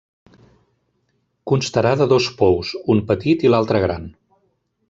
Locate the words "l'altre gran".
3.55-4.13